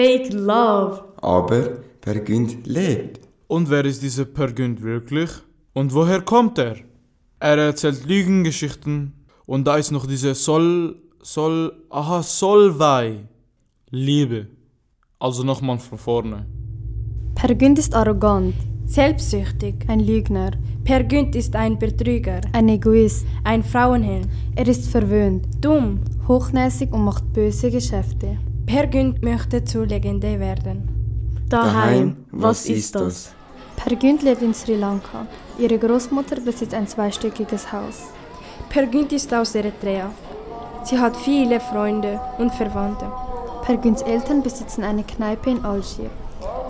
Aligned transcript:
Fake 0.00 0.32
Love. 0.32 1.04
Aber 1.20 1.60
Per 2.00 2.20
Günd 2.20 2.66
lebt. 2.66 3.20
Und 3.48 3.68
wer 3.68 3.84
ist 3.84 4.02
dieser 4.02 4.24
Per 4.24 4.50
Günd 4.52 4.80
wirklich? 4.82 5.30
Und 5.74 5.92
woher 5.92 6.22
kommt 6.22 6.56
er? 6.58 6.76
Er 7.38 7.58
erzählt 7.58 8.06
Lügengeschichten. 8.06 9.12
Und 9.44 9.66
da 9.66 9.76
ist 9.76 9.90
noch 9.90 10.06
diese 10.06 10.34
Sol, 10.34 10.96
Sol, 11.22 11.72
aha, 11.90 12.22
Solvay. 12.22 13.18
Liebe. 13.90 14.46
Also 15.18 15.42
nochmal 15.42 15.78
von 15.78 15.98
vorne. 15.98 16.46
Per 17.34 17.54
Günd 17.54 17.78
ist 17.78 17.94
arrogant, 17.94 18.54
Selbstsüchtig. 18.86 19.74
ein 19.88 20.00
Lügner, 20.00 20.52
Per 20.84 21.04
Günd 21.04 21.36
ist 21.36 21.54
ein 21.56 21.78
Betrüger. 21.78 22.40
ein 22.54 22.68
Egoist. 22.70 23.26
Ein 23.44 23.62
Frauenhelm. 23.62 24.24
Er 24.56 24.66
ist 24.66 24.88
verwöhnt, 24.88 25.46
Dumm. 25.60 26.00
hochnäsig 26.26 26.90
und 26.94 27.04
macht 27.04 27.30
böse 27.34 27.70
Geschäfte. 27.70 28.38
Per 28.72 28.86
Günd 28.86 29.20
möchte 29.20 29.64
zur 29.64 29.84
Legende 29.84 30.38
werden. 30.38 30.88
Daheim, 31.48 32.18
was 32.30 32.66
ist 32.66 32.94
das? 32.94 33.32
Per 33.74 33.96
Günd 33.96 34.22
lebt 34.22 34.42
in 34.42 34.54
Sri 34.54 34.76
Lanka. 34.76 35.26
Ihre 35.58 35.76
Großmutter 35.76 36.36
besitzt 36.36 36.74
ein 36.74 36.86
zweistöckiges 36.86 37.72
Haus. 37.72 38.12
Per 38.68 38.86
Günd 38.86 39.12
ist 39.12 39.34
aus 39.34 39.56
Eritrea. 39.56 40.12
Sie 40.84 40.96
hat 40.96 41.16
viele 41.16 41.58
Freunde 41.58 42.20
und 42.38 42.54
Verwandte. 42.54 43.10
Per 43.64 43.76
Günds 43.76 44.02
Eltern 44.02 44.40
besitzen 44.40 44.84
eine 44.84 45.02
Kneipe 45.02 45.50
in 45.50 45.64
Algier. 45.64 46.10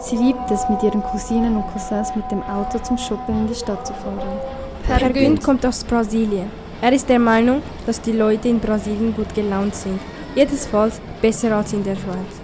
Sie 0.01 0.17
liebt 0.17 0.51
es, 0.51 0.67
mit 0.71 0.83
ihren 0.83 1.03
Cousinen 1.03 1.55
und 1.57 1.71
Cousins 1.71 2.17
mit 2.17 2.31
dem 2.31 2.43
Auto 2.45 2.79
zum 2.79 2.97
Shopping 2.97 3.43
in 3.43 3.49
die 3.49 3.55
Stadt 3.55 3.87
zu 3.87 3.93
fahren. 3.93 4.41
Per 4.87 5.11
Günd 5.11 5.45
kommt 5.45 5.67
aus 5.67 5.85
Brasilien. 5.85 6.51
Er 6.81 6.95
ist 6.95 7.11
der 7.11 7.19
Meinung, 7.19 7.61
dass 7.85 8.01
die 8.01 8.13
Leute 8.13 8.49
in 8.49 8.59
Brasilien 8.59 9.15
gut 9.15 9.35
gelaunt 9.35 9.75
sind. 9.75 10.01
Jedesfalls 10.35 11.01
besser 11.21 11.57
als 11.57 11.73
in 11.73 11.83
der 11.83 11.97
Schweiz. 11.97 12.41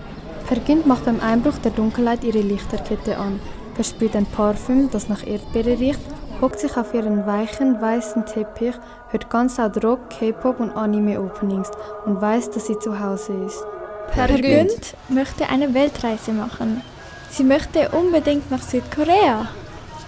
Per 0.48 0.58
Günd 0.58 0.86
macht 0.86 1.04
beim 1.04 1.20
Einbruch 1.20 1.58
der 1.58 1.70
Dunkelheit 1.70 2.24
ihre 2.24 2.40
Lichterkette 2.40 3.16
an, 3.16 3.40
verspürt 3.74 4.16
ein 4.16 4.26
Parfüm, 4.26 4.90
das 4.90 5.08
nach 5.08 5.26
Erdbeere 5.26 5.78
riecht, 5.78 6.00
hockt 6.40 6.60
sich 6.60 6.76
auf 6.76 6.94
ihren 6.94 7.26
weichen, 7.26 7.80
weißen 7.80 8.26
Teppich, 8.26 8.74
hört 9.10 9.30
ganz 9.30 9.56
laut 9.58 9.82
Rock, 9.84 10.10
K-Pop 10.10 10.60
und 10.60 10.76
Anime-Openings 10.76 11.70
und 12.04 12.20
weiß, 12.20 12.50
dass 12.50 12.66
sie 12.66 12.78
zu 12.78 12.98
Hause 13.00 13.32
ist. 13.46 13.64
Per 14.12 14.28
Günd 14.28 14.96
möchte 15.08 15.48
eine 15.48 15.72
Weltreise 15.74 16.32
machen. 16.32 16.82
Sie 17.30 17.44
möchte 17.44 17.90
unbedingt 17.90 18.50
nach 18.50 18.62
Südkorea, 18.62 19.48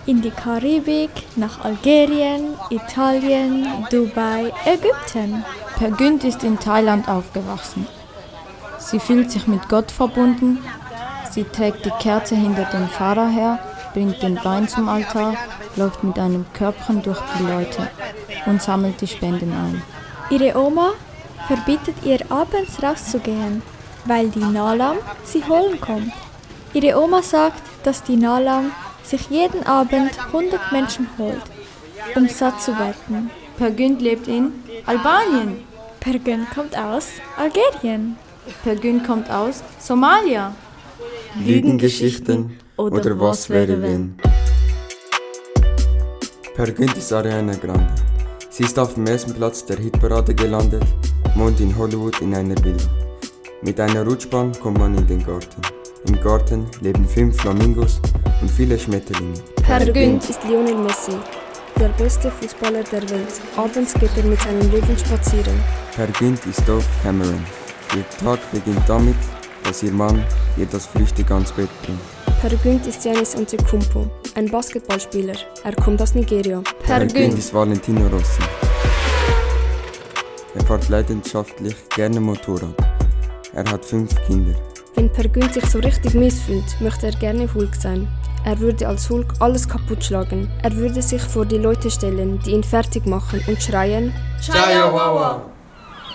in 0.09 0.23
die 0.23 0.31
Karibik, 0.31 1.11
nach 1.37 1.63
Algerien, 1.63 2.55
Italien, 2.71 3.67
Dubai, 3.91 4.51
Ägypten. 4.65 5.45
Per 5.79 5.91
Günd 5.91 6.25
ist 6.25 6.43
in 6.43 6.59
Thailand 6.59 7.11
aufgewachsen. 7.11 7.87
Sie 8.79 8.99
fühlt 8.99 9.31
sich 9.31 9.47
mit 9.47 9.69
Gott 9.69 9.91
verbunden. 9.91 10.61
Sie 11.31 11.45
trägt 11.45 11.85
die 11.85 11.93
Kerze 12.01 12.37
hinter 12.37 12.65
dem 12.65 12.89
Pfarrer 12.89 13.29
her, 13.29 13.59
bringt 13.93 14.23
den 14.23 14.43
Wein 14.43 14.67
zum 14.67 14.89
Altar, 14.89 15.35
läuft 15.77 16.03
mit 16.03 16.19
einem 16.19 16.47
Körbchen 16.55 17.03
durch 17.03 17.21
die 17.39 17.43
Leute 17.43 17.91
und 18.47 18.63
sammelt 18.63 18.99
die 19.03 19.07
Spenden 19.07 19.53
ein. 19.53 19.83
Ihre 20.31 20.59
Oma 20.59 20.93
verbietet 21.47 21.97
ihr 22.03 22.21
abends 22.31 22.83
rauszugehen, 22.83 23.61
weil 24.07 24.31
die 24.31 24.39
Nalam 24.39 24.97
sie 25.25 25.45
holen 25.45 25.79
kommt. 25.79 26.15
Ihre 26.73 26.99
Oma 26.99 27.23
sagt, 27.23 27.63
dass 27.83 28.03
die 28.03 28.17
Nalam 28.17 28.73
sich 29.09 29.31
jeden 29.31 29.65
Abend 29.67 30.13
100 30.27 30.73
Menschen 30.73 31.09
holt, 31.19 31.43
um 32.15 32.29
satt 32.29 32.61
zu 32.61 32.73
werden. 32.73 33.31
Per 33.57 33.71
Günd 33.71 34.03
lebt 34.03 34.29
in 34.29 34.53
Albanien. 34.87 35.65
Per 36.01 36.19
Günd 36.19 36.51
kommt 36.51 36.77
aus 36.77 37.09
Algerien. 37.37 38.17
Per 38.63 38.77
Günd 38.77 39.07
kommt 39.07 39.31
aus 39.31 39.63
Somalia. 39.79 40.55
Lügengeschichten 41.45 42.59
oder, 42.77 43.19
was 43.19 43.51
wäre 43.51 43.81
wenn? 43.83 44.17
Per 46.55 46.71
Günd 46.71 46.97
ist 46.97 47.13
Ariana 47.13 47.55
Grande. 47.55 47.95
Sie 48.51 48.65
ist 48.65 48.79
auf 48.79 48.95
dem 48.95 49.07
ersten 49.07 49.35
Platz 49.35 49.65
der 49.65 49.77
Hitparade 49.79 50.35
gelandet, 50.35 50.83
wohnt 51.35 51.61
in 51.61 51.77
Hollywood 51.77 52.21
in 52.21 52.35
einer 52.35 52.57
Villa. 52.65 52.83
Mit 53.63 53.79
einer 53.81 54.05
Rutschbahn 54.05 54.53
kommt 54.61 54.79
man 54.79 54.97
in 54.97 55.07
den 55.07 55.25
Garten. 55.25 55.63
Im 56.09 56.19
Garten 56.23 56.67
leben 56.81 57.07
fünf 57.07 57.37
Flamingos 57.39 58.01
und 58.41 58.51
viele 58.51 58.79
Schmetterlinge. 58.79 59.35
Per 59.63 59.85
Günd 59.93 60.27
ist 60.31 60.43
Lionel 60.45 60.77
Messi, 60.77 61.13
der 61.79 61.89
beste 62.03 62.31
Fußballer 62.31 62.83
der 62.85 63.03
Welt. 63.11 63.35
Abends 63.59 63.93
geht 63.93 64.17
er 64.17 64.25
mit 64.25 64.41
seinem 64.41 64.71
Löwen 64.71 64.97
spazieren. 64.97 65.63
Per 65.95 66.07
Günd 66.07 66.47
ist 66.47 66.67
Dove 66.67 66.85
Cameron. 67.03 67.45
Ihr 67.95 68.09
Tag 68.25 68.39
beginnt 68.53 68.81
damit, 68.87 69.17
dass 69.65 69.83
ihr 69.83 69.93
Mann 69.93 70.25
ihr 70.57 70.65
das 70.65 70.87
Frühstück 70.87 71.31
ans 71.31 71.53
Bett 71.53 71.69
bringt. 71.83 72.01
Per 72.41 72.57
Günd 72.63 72.87
ist 72.87 73.03
Giannis 73.03 73.37
Antetokounmpo, 73.37 74.07
ein 74.35 74.51
Basketballspieler. 74.51 75.35
Er 75.65 75.77
kommt 75.77 76.01
aus 76.01 76.15
Nigeria. 76.15 76.63
Per 76.85 77.05
Günd 77.05 77.39
ist 77.39 77.53
Valentino 77.53 78.07
Rossi. 78.07 78.41
Er 80.55 80.65
fährt 80.65 80.89
leidenschaftlich 80.89 81.77
gerne 81.95 82.19
Motorrad. 82.19 82.75
Er 83.53 83.71
hat 83.71 83.85
fünf 83.85 84.15
Kinder. 84.27 84.55
Wenn 84.99 85.13
Per 85.13 85.29
Günd 85.29 85.55
sich 85.55 85.65
so 85.67 85.79
richtig 85.79 86.15
mies 86.15 86.41
fühlt, 86.41 86.81
möchte 86.81 87.07
er 87.07 87.13
gerne 87.13 87.49
Hulk 87.55 87.73
sein. 87.77 88.09
Er 88.45 88.59
würde 88.59 88.89
als 88.89 89.09
Hulk 89.09 89.33
alles 89.39 89.69
kaputt 89.69 90.03
schlagen. 90.03 90.51
Er 90.65 90.75
würde 90.75 91.03
sich 91.03 91.23
vor 91.23 91.47
die 91.47 91.59
Leute 91.59 91.89
stellen, 91.89 92.41
die 92.45 92.51
ihn 92.51 92.65
fertig 92.65 93.07
machen 93.07 93.41
und 93.47 93.63
schreien. 93.63 94.13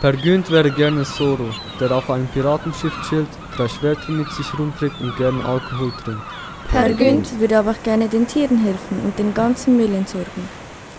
Per 0.01 0.13
Günd 0.17 0.51
wäre 0.51 0.69
gerne 0.69 1.03
Zoro, 1.05 1.45
der 1.79 1.93
auf 1.93 2.09
einem 2.09 2.27
Piratenschiff 2.27 2.91
chillt, 3.07 3.29
drei 3.55 3.69
Schwerter 3.69 4.11
mit 4.11 4.29
sich 4.33 4.47
rumträgt 4.59 4.99
und 4.99 5.15
gerne 5.15 5.45
Alkohol 5.45 5.93
trinkt. 6.03 6.21
Per 6.69 6.89
Günd 6.89 7.39
würde 7.39 7.59
aber 7.59 7.71
auch 7.71 7.83
gerne 7.83 8.09
den 8.09 8.27
Tieren 8.27 8.57
helfen 8.65 8.99
und 9.05 9.17
den 9.17 9.33
ganzen 9.33 9.77
Müll 9.77 9.93
entsorgen. 9.93 10.49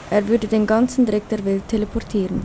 Er 0.09 0.27
würde 0.27 0.47
den 0.47 0.67
ganzen 0.67 1.05
Dreck 1.05 1.29
der 1.29 1.45
Welt 1.45 1.69
teleportieren. 1.69 2.41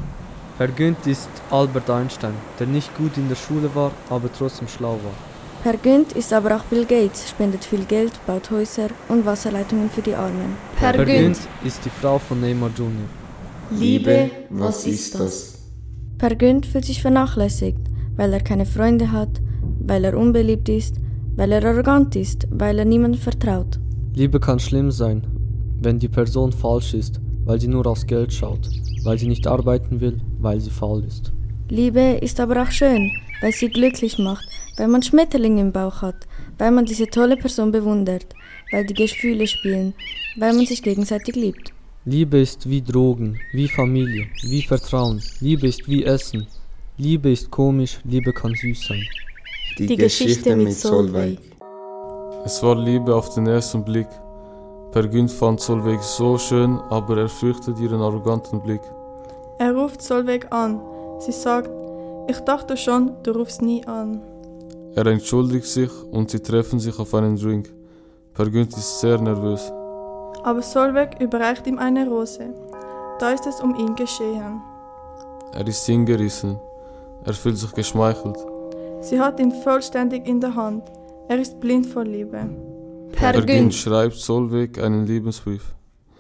Per 0.58 0.68
Günd 0.68 1.08
ist 1.08 1.30
Albert 1.50 1.90
Einstein, 1.90 2.34
der 2.60 2.68
nicht 2.68 2.94
gut 2.98 3.16
in 3.16 3.30
der 3.30 3.38
Schule 3.38 3.74
war, 3.74 3.92
aber 4.10 4.30
trotzdem 4.38 4.68
schlau 4.68 5.00
war. 5.02 5.29
Per 5.64 5.76
Günd 5.76 6.14
ist 6.14 6.32
aber 6.32 6.56
auch 6.56 6.64
Bill 6.64 6.86
Gates, 6.86 7.30
spendet 7.32 7.66
viel 7.66 7.84
Geld, 7.84 8.14
baut 8.26 8.50
Häuser 8.50 8.88
und 9.10 9.26
Wasserleitungen 9.26 9.90
für 9.90 10.02
die 10.02 10.16
Armen. 10.16 10.56
Per 10.78 10.94
Per 10.94 11.06
Günd. 11.06 11.38
Ist 11.66 11.84
die 11.84 11.90
Frau 11.90 12.18
von 12.18 12.40
Neymar 12.40 12.72
Jr. 12.78 12.92
Liebe, 13.78 14.32
was 14.50 14.88
ist 14.88 15.20
das? 15.20 15.58
Per 16.18 16.36
Günd 16.36 16.66
fühlt 16.66 16.86
sich 16.86 17.02
vernachlässigt, 17.02 17.80
weil 18.16 18.32
er 18.32 18.40
keine 18.40 18.66
Freunde 18.66 19.12
hat, 19.12 19.42
weil 19.82 20.06
er 20.06 20.18
unbeliebt 20.18 20.70
ist, 20.70 20.96
weil 21.36 21.52
er 21.52 21.66
arrogant 21.66 22.16
ist, 22.16 22.48
weil 22.52 22.80
er 22.80 22.86
niemandem 22.86 23.22
vertraut. 23.22 23.80
Liebe 24.16 24.40
kann 24.40 24.60
schlimm 24.60 24.92
sein, 24.92 25.28
wenn 25.82 26.00
die 26.00 26.08
Person 26.08 26.54
falsch 26.54 26.94
ist, 26.94 27.20
weil 27.44 27.60
sie 27.60 27.68
nur 27.68 27.86
aufs 27.86 28.08
Geld 28.08 28.32
schaut, 28.32 28.70
weil 29.04 29.20
sie 29.20 29.28
nicht 29.28 29.46
arbeiten 29.46 30.00
will, 30.00 30.22
weil 30.40 30.62
sie 30.62 30.70
faul 30.70 31.04
ist. 31.04 31.34
Liebe 31.68 32.18
ist 32.22 32.40
aber 32.40 32.64
auch 32.64 32.72
schön, 32.72 33.12
weil 33.42 33.52
sie 33.52 33.70
glücklich 33.70 34.18
macht, 34.18 34.48
weil 34.80 34.88
man 34.88 35.04
Schmetterlinge 35.04 35.62
im 35.62 35.72
Bauch 35.74 36.02
hat, 36.02 36.26
weil 36.58 36.72
man 36.72 36.86
diese 36.86 37.08
tolle 37.08 37.36
Person 37.36 37.72
bewundert, 37.72 38.26
weil 38.72 38.86
die 38.86 38.94
Gefühle 38.94 39.46
spielen, 39.46 39.94
weil 40.38 40.54
man 40.54 40.66
sich 40.66 40.82
gegenseitig 40.82 41.36
liebt. 41.36 41.74
Liebe 42.06 42.40
ist 42.40 42.68
wie 42.68 42.82
Drogen, 42.82 43.38
wie 43.52 43.68
Familie, 43.68 44.28
wie 44.44 44.62
Vertrauen. 44.62 45.22
Liebe 45.42 45.68
ist 45.68 45.88
wie 45.88 46.06
Essen. 46.06 46.48
Liebe 46.98 47.30
ist 47.30 47.52
komisch, 47.52 48.00
Liebe 48.06 48.32
kann 48.32 48.56
süß 48.56 48.88
sein. 48.88 49.04
Die, 49.78 49.98
Geschichte 49.98 50.56
mit 50.56 50.74
Solveig. 50.74 51.40
Es 52.46 52.64
war 52.64 52.76
Liebe 52.82 53.14
auf 53.14 53.34
den 53.36 53.48
ersten 53.48 53.84
Blick. 53.84 54.08
Per 54.94 55.08
Günd 55.08 55.30
fand 55.30 55.60
Solveig 55.60 56.02
so 56.02 56.38
schön, 56.38 56.80
aber 56.90 57.18
er 57.18 57.30
fürchtet 57.30 57.80
ihren 57.80 58.02
arroganten 58.02 58.62
Blick. 58.62 58.82
Er 59.60 59.74
ruft 59.74 60.02
Solveig 60.02 60.48
an. 60.52 60.80
Sie 61.20 61.34
sagt, 61.34 61.70
ich 62.30 62.40
dachte 62.40 62.78
schon, 62.78 63.12
du 63.24 63.32
rufst 63.32 63.62
nie 63.62 63.86
an. 63.86 64.22
Er 65.00 65.06
entschuldigt 65.06 65.66
sich 65.66 65.92
und 66.12 66.30
sie 66.30 66.42
treffen 66.42 66.78
sich 66.78 67.00
auf 67.00 67.14
einen 67.14 67.38
Drink. 67.38 67.70
Per 68.34 68.48
ist 68.48 69.00
sehr 69.00 69.18
nervös. 69.18 69.72
Aber 70.44 70.62
Solveig 70.62 71.22
überreicht 71.22 71.66
ihm 71.68 71.80
eine 71.80 72.06
Rose. 72.06 72.54
Da 73.18 73.32
ist 73.32 73.48
es 73.48 73.62
um 73.62 73.74
ihn 73.76 73.96
geschehen. 73.96 74.62
Er 75.54 75.66
ist 75.66 75.86
hingerissen. 75.86 76.60
Er 77.24 77.34
fühlt 77.34 77.58
sich 77.58 77.72
geschmeichelt. 77.72 78.36
Sie 79.00 79.22
hat 79.22 79.40
ihn 79.40 79.54
vollständig 79.64 80.28
in 80.28 80.42
der 80.42 80.54
Hand. 80.54 80.84
Er 81.30 81.40
ist 81.40 81.62
blind 81.62 81.86
vor 81.86 82.04
Liebe. 82.04 82.50
Per 83.14 83.72
schreibt 83.72 84.16
Solveig 84.16 84.80
einen 84.80 85.06
Liebesbrief. 85.06 85.64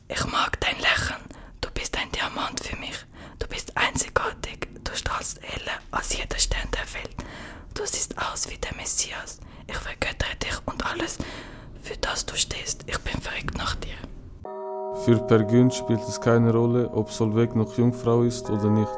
Ich 0.07 0.23
mag 0.31 0.57
dein 0.61 0.79
Lächeln. 0.79 1.25
Du 1.59 1.67
bist 1.73 1.97
ein 1.97 2.09
Diamant 2.15 2.61
für 2.61 2.77
mich. 2.77 2.97
Du 3.39 3.47
bist 3.49 3.75
einzigartig. 3.75 4.69
Du 4.85 4.95
strahlst 4.95 5.41
heller 5.41 5.68
als 5.91 6.17
jeder 6.17 6.37
Stern 6.37 6.69
der 6.73 6.93
Welt. 6.93 7.15
Du 7.73 7.83
siehst 7.85 8.15
aus 8.17 8.49
wie 8.49 8.57
der 8.57 8.75
Messias. 8.75 9.39
Ich 9.67 9.77
vergöttere 9.77 10.35
dich 10.43 10.57
und 10.65 10.85
alles, 10.85 11.17
für 11.81 11.97
das 11.97 12.25
du 12.25 12.35
stehst. 12.35 12.83
Ich 12.87 12.99
bin 12.99 13.19
verrückt 13.21 13.57
nach 13.57 13.75
dir. 13.75 13.95
Für 15.05 15.17
Per 15.17 15.43
Günd 15.43 15.73
spielt 15.73 16.01
es 16.01 16.19
keine 16.19 16.51
Rolle, 16.51 16.89
ob 16.91 17.11
Solveig 17.11 17.55
noch 17.55 17.77
Jungfrau 17.77 18.23
ist 18.23 18.49
oder 18.49 18.69
nicht. 18.69 18.91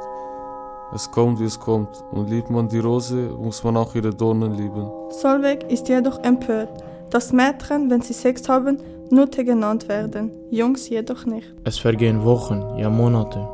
Es 0.94 1.10
kommt, 1.12 1.40
wie 1.40 1.46
es 1.46 1.60
kommt, 1.60 1.90
und 2.12 2.30
liebt 2.30 2.50
man 2.50 2.68
die 2.68 2.80
Rose, 2.80 3.16
muss 3.16 3.64
man 3.64 3.78
auch 3.78 3.96
ihre 3.96 4.14
Dornen 4.14 4.56
lieben. 4.56 4.90
Solveig 5.10 5.72
ist 5.72 5.88
jedoch 5.88 6.20
empört, 6.24 6.84
dass 7.10 7.32
Mädchen, 7.32 7.90
wenn 7.90 8.02
sie 8.02 8.14
Sex 8.14 8.50
haben, 8.50 8.80
Nutte 9.10 9.46
genannt 9.46 9.88
werden, 9.90 10.32
Jungs 10.50 10.90
jedoch 10.90 11.26
nicht. 11.26 11.54
Es 11.66 11.78
vergehen 11.78 12.24
Wochen, 12.24 12.78
ja 12.78 12.90
Monate. 12.90 13.48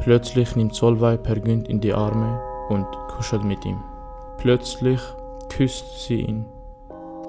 Plötzlich 0.00 0.54
nimmt 0.54 0.74
Solveig 0.74 1.22
Per 1.22 1.40
Günd 1.40 1.68
in 1.68 1.80
die 1.80 1.94
Arme 1.94 2.40
und 2.68 2.86
kuschelt 3.08 3.44
mit 3.44 3.64
ihm. 3.64 3.82
Plötzlich 4.38 5.00
küsst 5.48 6.06
sie 6.06 6.22
ihn. 6.22 6.46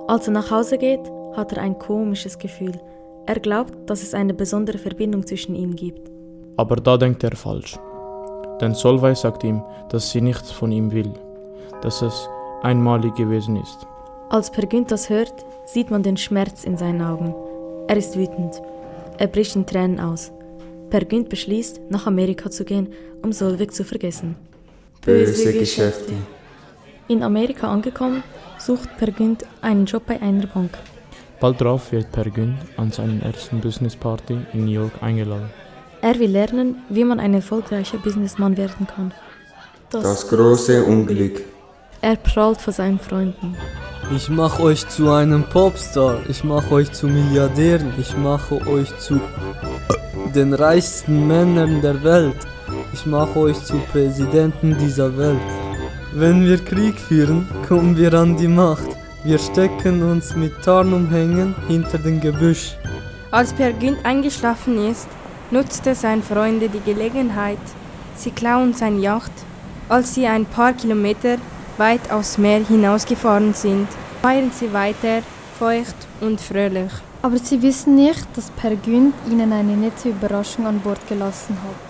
Als 0.08 0.28
er 0.28 0.34
nach 0.34 0.52
Hause 0.52 0.78
geht, 0.78 1.12
hat 1.36 1.54
er 1.54 1.62
ein 1.62 1.78
komisches 1.78 2.38
Gefühl. 2.38 2.80
Er 3.26 3.40
glaubt, 3.40 3.74
dass 3.90 4.04
es 4.04 4.14
eine 4.14 4.34
besondere 4.34 4.78
Verbindung 4.78 5.26
zwischen 5.26 5.56
ihnen 5.56 5.76
gibt. 5.76 6.10
Aber 6.56 6.78
da 6.78 6.98
denkt 6.98 7.24
er 7.24 7.36
falsch. 7.36 7.78
Denn 8.62 8.74
Solveig 8.74 9.18
sagt 9.18 9.44
ihm, 9.44 9.62
dass 9.90 10.12
sie 10.12 10.22
nichts 10.22 10.52
von 10.52 10.72
ihm 10.72 10.92
will, 10.92 11.14
dass 11.82 12.02
es 12.02 12.28
einmalig 12.64 13.16
gewesen 13.16 13.58
ist. 13.58 13.86
Als 14.30 14.50
Per 14.50 14.66
das 14.66 15.10
hört, 15.10 15.46
sieht 15.66 15.92
man 15.92 16.04
den 16.04 16.18
Schmerz 16.18 16.64
in 16.64 16.78
seinen 16.78 17.02
Augen. 17.02 17.36
Er 17.88 17.98
ist 17.98 18.18
wütend. 18.18 18.62
Er 19.18 19.28
bricht 19.28 19.56
in 19.56 19.66
Tränen 19.66 20.00
aus. 20.00 20.32
Per 20.90 21.06
beschließt, 21.06 21.82
nach 21.90 22.08
Amerika 22.08 22.50
zu 22.50 22.66
gehen, 22.66 22.90
um 23.24 23.32
Solveig 23.32 23.74
zu 23.74 23.84
vergessen. 23.84 24.36
Böse 25.06 25.54
Geschäfte. 25.54 26.14
In 27.08 27.24
Amerika 27.24 27.72
angekommen, 27.72 28.24
sucht 28.58 28.98
Per 28.98 29.12
Günd 29.12 29.46
einen 29.62 29.86
Job 29.86 30.04
bei 30.06 30.22
einer 30.22 30.48
Bank. 30.48 30.72
Bald 31.40 31.62
darauf 31.62 31.92
wird 31.92 32.12
Per 32.12 32.30
Günd 32.30 32.58
an 32.78 32.92
seinen 32.92 33.22
ersten 33.22 33.62
Business 33.62 33.96
Party 33.96 34.38
in 34.54 34.66
New 34.66 34.72
York 34.72 34.94
eingeladen. 35.02 35.50
Er 36.02 36.20
will 36.20 36.32
lernen, 36.32 36.76
wie 36.90 37.04
man 37.04 37.20
ein 37.20 37.34
erfolgreicher 37.34 37.98
Businessmann 37.98 38.58
werden 38.58 38.88
kann. 38.88 39.14
Das 39.90 40.28
große 40.28 40.84
Unglück. 40.84 41.42
Er 42.02 42.16
prahlt 42.18 42.62
vor 42.62 42.74
seinen 42.74 43.00
Freunden. 43.00 43.56
Ich 44.16 44.30
mache 44.30 44.64
euch 44.64 44.88
zu 44.88 45.12
einem 45.12 45.44
Popstar, 45.44 46.20
ich 46.30 46.44
mache 46.44 46.76
euch 46.76 46.92
zu 46.92 47.08
Milliardären, 47.08 47.94
ich 47.98 48.16
mache 48.16 48.66
euch 48.68 48.96
zu 49.00 49.20
den 50.34 50.54
reichsten 50.54 51.28
Männern 51.28 51.82
der 51.82 52.04
Welt. 52.04 52.38
Ich 52.94 53.06
mache 53.06 53.38
euch 53.40 53.64
zu 53.64 53.78
Präsidenten 53.92 54.78
dieser 54.78 55.18
Welt. 55.18 55.40
Wenn 56.14 56.46
wir 56.46 56.58
Krieg 56.64 57.00
führen, 57.00 57.48
kommen 57.68 57.98
wir 57.98 58.14
an 58.14 58.38
die 58.38 58.48
Macht. 58.48 58.88
Wir 59.24 59.38
stecken 59.38 60.02
uns 60.04 60.36
mit 60.36 60.62
Tarnumhängen 60.64 61.54
hinter 61.68 61.98
dem 61.98 62.22
Gebüsch. 62.22 62.78
Als 63.30 63.52
Per 63.52 63.74
Günd 63.74 64.06
eingeschlafen 64.06 64.78
ist, 64.90 65.08
nutzte 65.52 65.96
sein 65.96 66.24
Freunde 66.24 66.70
die 66.70 66.80
Gelegenheit. 66.80 67.60
Sie 68.16 68.32
klauen 68.32 68.74
seine 68.74 69.00
Yacht. 69.00 69.34
Als 69.90 70.16
sie 70.16 70.26
ein 70.26 70.46
paar 70.46 70.74
Kilometer 70.74 71.38
weit 71.78 72.10
aufs 72.10 72.38
Meer 72.38 72.66
hinausgefahren 72.66 73.54
sind, 73.54 73.88
feiern 74.22 74.52
sie 74.52 74.72
weiter, 74.74 75.22
feucht 75.60 75.96
und 76.22 76.40
fröhlich. 76.40 76.92
Aber 77.22 77.38
sie 77.38 77.62
wissen 77.62 77.96
nicht, 77.96 78.26
dass 78.36 78.50
Per 78.52 78.76
Günd 78.76 79.14
ihnen 79.30 79.52
eine 79.52 79.76
nette 79.76 80.10
Überraschung 80.10 80.66
an 80.66 80.80
Bord 80.80 81.06
gelassen 81.08 81.58
hat. 81.64 81.87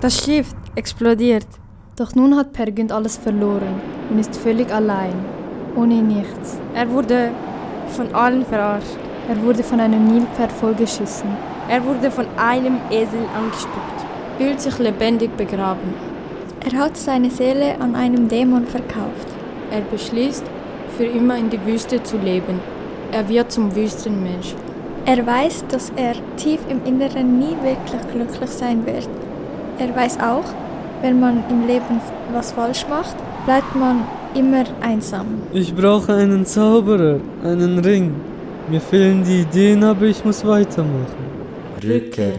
Das 0.00 0.24
Schiff 0.24 0.54
explodiert. 0.76 1.48
Doch 1.96 2.14
nun 2.14 2.36
hat 2.36 2.52
Per 2.52 2.70
Günd 2.70 2.92
alles 2.92 3.16
verloren 3.16 3.80
und 4.08 4.20
ist 4.20 4.36
völlig 4.36 4.72
allein, 4.72 5.12
ohne 5.74 6.00
nichts. 6.00 6.60
Er 6.72 6.88
wurde 6.88 7.32
von 7.88 8.14
allen 8.14 8.46
verarscht. 8.46 8.96
Er 9.28 9.42
wurde 9.42 9.64
von 9.64 9.80
einem 9.80 10.06
Nilpferd 10.06 10.52
vollgeschissen. 10.52 11.28
Er 11.68 11.84
wurde 11.84 12.12
von 12.12 12.26
einem 12.36 12.76
Esel 12.90 13.24
angespuckt. 13.36 14.06
Fühlt 14.38 14.60
sich 14.60 14.78
lebendig 14.78 15.36
begraben. 15.36 15.92
Er 16.64 16.78
hat 16.78 16.96
seine 16.96 17.30
Seele 17.32 17.80
an 17.80 17.96
einem 17.96 18.28
Dämon 18.28 18.68
verkauft. 18.68 19.26
Er 19.72 19.80
beschließt, 19.80 20.44
für 20.96 21.06
immer 21.06 21.36
in 21.36 21.50
die 21.50 21.66
Wüste 21.66 22.00
zu 22.04 22.18
leben. 22.18 22.60
Er 23.10 23.28
wird 23.28 23.50
zum 23.50 23.74
Wüstenmensch. 23.74 24.54
Er 25.06 25.26
weiß, 25.26 25.64
dass 25.68 25.90
er 25.96 26.14
tief 26.36 26.60
im 26.68 26.84
Inneren 26.84 27.40
nie 27.40 27.56
wirklich 27.62 28.12
glücklich 28.12 28.50
sein 28.50 28.86
wird. 28.86 29.08
Er 29.78 29.94
weiß 29.94 30.18
auch, 30.18 30.44
wenn 31.02 31.20
man 31.20 31.44
im 31.48 31.66
Leben 31.66 32.00
was 32.32 32.52
falsch 32.52 32.84
macht, 32.88 33.16
bleibt 33.46 33.74
man 33.76 34.04
immer 34.34 34.64
einsam. 34.80 35.26
Ich 35.52 35.74
brauche 35.74 36.14
einen 36.14 36.44
Zauberer, 36.44 37.20
einen 37.44 37.78
Ring. 37.78 38.12
Mir 38.68 38.80
fehlen 38.80 39.22
die 39.24 39.42
Ideen, 39.42 39.84
aber 39.84 40.06
ich 40.06 40.24
muss 40.24 40.44
weitermachen. 40.44 41.28
Rückkehr. 41.82 42.38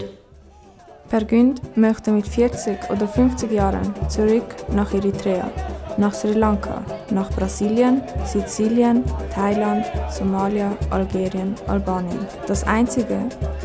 Per 1.10 1.24
Günd 1.24 1.60
möchte 1.76 2.12
mit 2.12 2.28
40 2.28 2.78
oder 2.92 3.08
50 3.08 3.52
Jahren 3.52 3.94
zurück 4.10 4.44
nach 4.76 4.94
Eritrea, 4.94 5.50
nach 5.98 6.14
Sri 6.14 6.34
Lanka, 6.34 6.84
nach 7.10 7.32
Brasilien, 7.32 8.02
Sizilien, 8.26 9.04
Thailand, 9.34 9.86
Somalia, 10.12 10.72
Algerien, 10.92 11.56
Albanien. 11.68 12.20
Das 12.46 12.64
Einzige, 12.66 13.18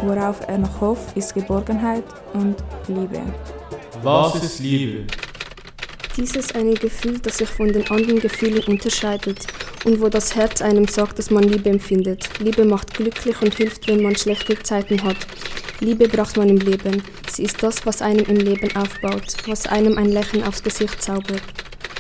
worauf 0.06 0.40
er 0.48 0.58
noch 0.58 0.80
hofft, 0.80 1.14
ist 1.16 1.34
Geborgenheit 1.34 2.04
und 2.32 2.56
Liebe. 2.88 3.20
Was 4.04 4.34
ist 4.42 4.60
Liebe? 4.60 5.06
Dieses 6.14 6.54
eine 6.54 6.74
Gefühl, 6.74 7.18
das 7.20 7.38
sich 7.38 7.48
von 7.48 7.72
den 7.72 7.90
anderen 7.90 8.20
Gefühlen 8.20 8.62
unterscheidet 8.64 9.46
und 9.86 9.98
wo 10.02 10.10
das 10.10 10.36
Herz 10.36 10.60
einem 10.60 10.86
sagt, 10.86 11.18
dass 11.18 11.30
man 11.30 11.44
Liebe 11.44 11.70
empfindet. 11.70 12.28
Liebe 12.38 12.66
macht 12.66 12.92
glücklich 12.92 13.40
und 13.40 13.54
hilft, 13.54 13.88
wenn 13.88 14.02
man 14.02 14.14
schlechte 14.14 14.62
Zeiten 14.62 15.02
hat. 15.02 15.16
Liebe 15.80 16.06
braucht 16.06 16.36
man 16.36 16.50
im 16.50 16.58
Leben. 16.58 17.02
Sie 17.30 17.44
ist 17.44 17.62
das, 17.62 17.86
was 17.86 18.02
einem 18.02 18.26
im 18.26 18.36
Leben 18.36 18.76
aufbaut, 18.76 19.36
was 19.46 19.66
einem 19.66 19.96
ein 19.96 20.12
Lächeln 20.12 20.44
aufs 20.44 20.62
Gesicht 20.62 21.00
zaubert. 21.00 21.42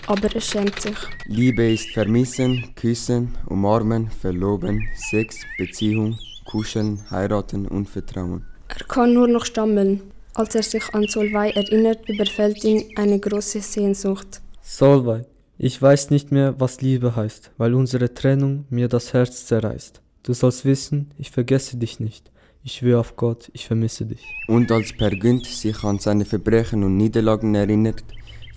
Aber 0.06 0.28
es 0.36 0.46
schämt 0.46 0.78
sich. 0.80 0.98
Liebe 1.24 1.72
ist 1.72 1.90
vermissen, 1.92 2.74
küssen, 2.76 3.34
umarmen, 3.46 4.10
verloben, 4.10 4.86
Sex, 4.94 5.38
Beziehung, 5.56 6.18
kuscheln, 6.44 7.02
heiraten 7.10 7.66
und 7.66 7.88
Vertrauen. 7.88 8.44
Er 8.68 8.84
kann 8.86 9.14
nur 9.14 9.26
noch 9.26 9.46
stammeln. 9.46 10.13
Als 10.36 10.56
er 10.56 10.64
sich 10.64 10.92
an 10.92 11.06
Solvay 11.06 11.52
erinnert, 11.52 12.08
überfällt 12.08 12.64
ihn 12.64 12.82
eine 12.96 13.20
große 13.20 13.60
Sehnsucht. 13.60 14.40
Solvay, 14.62 15.22
ich 15.58 15.80
weiß 15.80 16.10
nicht 16.10 16.32
mehr, 16.32 16.58
was 16.58 16.80
Liebe 16.80 17.14
heißt, 17.14 17.52
weil 17.56 17.72
unsere 17.72 18.12
Trennung 18.12 18.64
mir 18.68 18.88
das 18.88 19.12
Herz 19.12 19.46
zerreißt. 19.46 20.00
Du 20.24 20.32
sollst 20.32 20.64
wissen, 20.64 21.12
ich 21.18 21.30
vergesse 21.30 21.76
dich 21.76 22.00
nicht. 22.00 22.32
Ich 22.64 22.72
schwöre 22.72 22.98
auf 22.98 23.14
Gott, 23.14 23.48
ich 23.52 23.68
vermisse 23.68 24.06
dich. 24.06 24.24
Und 24.48 24.72
als 24.72 24.92
Per 24.92 25.10
Günd 25.10 25.46
sich 25.46 25.84
an 25.84 26.00
seine 26.00 26.24
Verbrechen 26.24 26.82
und 26.82 26.96
Niederlagen 26.96 27.54
erinnert, 27.54 28.02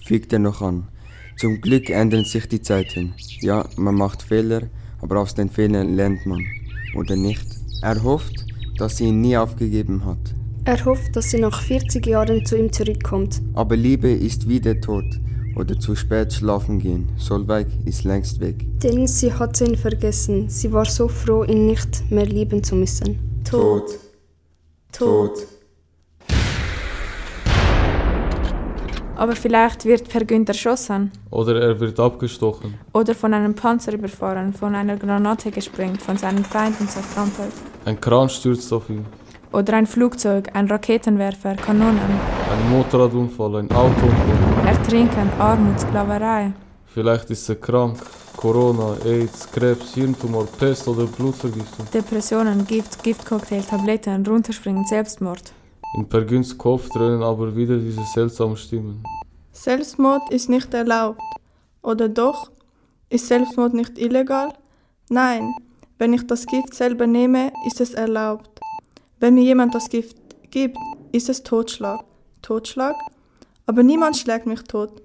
fügt 0.03 0.33
er 0.33 0.39
noch 0.39 0.63
an. 0.63 0.87
Zum 1.37 1.61
Glück 1.61 1.91
ändern 1.91 2.25
sich 2.25 2.47
die 2.47 2.61
Zeiten. 2.61 3.13
Ja, 3.41 3.69
man 3.75 3.93
macht 3.93 4.23
Fehler, 4.23 4.63
aber 4.99 5.19
aus 5.19 5.35
den 5.35 5.49
Fehlern 5.49 5.93
lernt 5.93 6.25
man. 6.25 6.43
Oder 6.95 7.15
nicht? 7.15 7.45
Er 7.83 8.01
hofft, 8.01 8.45
dass 8.79 8.97
sie 8.97 9.09
ihn 9.09 9.21
nie 9.21 9.37
aufgegeben 9.37 10.05
hat. 10.05 10.36
Er 10.67 10.83
hofft, 10.83 11.15
dass 11.15 11.31
sie 11.31 11.39
nach 11.39 11.61
40 11.61 12.05
Jahren 12.05 12.45
zu 12.45 12.57
ihm 12.57 12.73
zurückkommt. 12.73 13.41
Aber 13.53 13.77
Liebe 13.77 14.09
ist 14.09 14.49
wie 14.49 14.59
der 14.59 14.81
Tod 14.81 15.05
oder 15.55 15.79
zu 15.79 15.95
spät 15.95 16.33
schlafen 16.33 16.77
gehen. 16.77 17.07
Solveig 17.15 17.67
ist 17.85 18.03
längst 18.03 18.41
weg. 18.41 18.65
Denn 18.83 19.07
sie 19.07 19.31
hatte 19.33 19.63
ihn 19.63 19.77
vergessen. 19.77 20.49
Sie 20.49 20.73
war 20.73 20.83
so 20.83 21.07
froh, 21.07 21.45
ihn 21.45 21.67
nicht 21.67 22.11
mehr 22.11 22.25
lieben 22.25 22.61
zu 22.65 22.75
müssen. 22.75 23.17
Tod. 23.49 23.97
Tod. 24.91 25.47
Aber 29.15 29.37
vielleicht 29.37 29.85
wird 29.85 30.09
Per 30.09 30.25
Günd 30.25 30.49
erschossen. 30.49 31.13
Oder 31.31 31.61
er 31.61 31.79
wird 31.79 31.97
abgestochen. 31.97 32.73
Oder 32.93 33.15
von 33.15 33.33
einem 33.33 33.55
Panzer 33.55 33.93
überfahren, 33.93 34.51
von 34.51 34.75
einer 34.75 34.97
Granate 34.97 35.49
gesprengt, 35.49 36.01
von 36.01 36.17
seinen 36.17 36.43
Feinden 36.43 36.89
zertrampelt. 36.89 37.53
Ein 37.85 38.01
Kran 38.01 38.27
stürzt 38.27 38.73
auf 38.73 38.89
ihn. 38.89 39.05
Oder 39.51 39.73
ein 39.73 39.87
Flugzeug, 39.87 40.49
ein 40.53 40.67
Raketenwerfer, 40.67 41.55
Kanonen. 41.55 41.99
Ein 41.99 42.69
Motorradunfall, 42.69 43.57
ein 43.57 43.71
Autounfall. 43.71 44.67
Ertrinken, 44.67 45.29
Armut, 45.39 45.79
Sklaverei. 45.79 46.53
Vielleicht 46.85 47.29
ist 47.29 47.49
er 47.49 47.55
krank. 47.55 47.97
Corona, 48.35 48.95
AIDS, 49.03 49.51
Krebs, 49.51 49.95
Hirntumor, 49.95 50.45
Pest 50.59 50.87
oder 50.87 51.05
Blutvergiftung. 51.05 51.87
Depressionen, 51.91 52.65
Gift, 52.67 53.01
Giftcocktail, 53.03 53.63
Tabletten, 53.63 54.23
Runterspringen, 54.25 54.85
Selbstmord. 54.85 55.53
In 55.95 56.07
Per 56.07 56.23
Günds 56.23 56.55
Kopf 56.55 56.89
dröhnen 56.89 57.23
aber 57.23 57.55
wieder 57.55 57.77
diese 57.77 58.03
seltsamen 58.03 58.55
Stimmen. 58.57 59.01
Selbstmord 59.53 60.31
ist 60.31 60.49
nicht 60.49 60.71
erlaubt. 60.73 61.21
Oder 61.81 62.09
doch? 62.09 62.51
Ist 63.09 63.27
Selbstmord 63.27 63.73
nicht 63.73 63.97
illegal? 63.97 64.53
Nein, 65.09 65.55
wenn 65.97 66.13
ich 66.13 66.27
das 66.27 66.45
Gift 66.45 66.75
selber 66.75 67.07
nehme, 67.07 67.51
ist 67.65 67.81
es 67.81 67.93
erlaubt. 67.95 68.56
Wenn 69.19 69.35
mir 69.35 69.43
jemand 69.43 69.73
das 69.73 69.89
Gift 69.89 70.17
gibt, 70.51 70.77
ist 71.11 71.29
es 71.29 71.43
Totschlag. 71.43 72.01
Totschlag? 72.41 72.95
Aber 73.65 73.83
niemand 73.83 74.17
schlägt 74.17 74.45
mich 74.45 74.61
tot. 74.63 75.01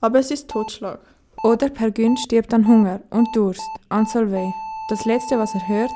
Aber 0.00 0.18
es 0.18 0.30
ist 0.30 0.48
Totschlag. 0.48 1.00
Oder 1.42 1.68
Per 1.70 1.90
Gün 1.90 2.16
stirbt 2.16 2.52
an 2.54 2.66
Hunger 2.68 3.00
und 3.10 3.28
Durst 3.34 3.62
an 3.88 4.06
Solvay. 4.06 4.52
Das 4.90 5.04
letzte, 5.04 5.38
was 5.38 5.54
er 5.54 5.66
hört, 5.68 5.90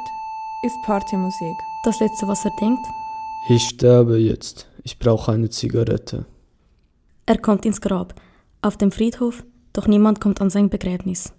ist 0.65 0.77
Partymusik. 0.85 1.57
Das 1.85 2.01
letzte, 2.01 2.27
was 2.27 2.45
er 2.45 2.53
denkt? 2.61 2.85
Ich 3.49 3.69
sterbe 3.69 4.19
jetzt. 4.19 4.67
Ich 4.83 4.99
brauche 4.99 5.33
eine 5.33 5.51
Zigarette. 5.51 6.25
Er 7.27 7.39
kommt 7.39 7.67
ins 7.67 7.81
Grab. 7.81 8.15
auf 8.63 8.77
dem 8.77 8.91
Friedhof, 8.91 9.45
doch 9.73 9.87
niemand 9.87 10.21
kommt 10.21 10.41
an 10.41 10.51
sein 10.51 10.69
Begräbnis. 10.69 11.33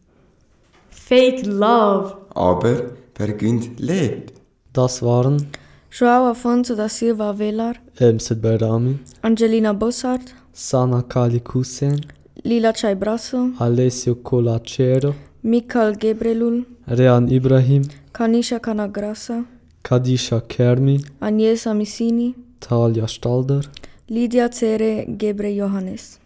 Fake 0.89 1.45
Love! 1.45 2.17
Aber 2.33 2.91
Pergünd 3.13 3.79
lebt. 3.79 4.39
Das 4.71 5.01
waren 5.01 5.47
João 5.91 6.27
Afonso 6.27 6.75
da 6.75 6.87
Silva 6.87 7.33
Velar, 7.33 7.75
Emset 7.99 8.39
Berami, 8.39 8.99
Angelina 9.23 9.73
Bossart, 9.73 10.35
Sana 10.53 11.01
Kali 11.01 11.41
Hussein, 11.53 11.99
Lila 12.45 12.71
Chai 12.73 12.93
Brasso, 12.95 13.53
Alessio 13.59 14.15
Colacero, 14.15 15.15
Mikal 15.43 15.95
Gebrelul, 15.97 16.65
Rehan 16.87 17.27
Ibrahim, 17.27 17.81
Kanisha 18.13 18.59
Kanagrasa, 18.59 19.45
Kadisha 19.83 20.41
Kermi, 20.41 21.03
Agnesa 21.19 21.73
Missini, 21.73 22.35
Talia 22.59 23.07
Stalder, 23.07 23.63
Lydia 24.09 24.47
Cere 24.49 25.05
Gebre 25.17 25.55
Johannes. 25.55 26.18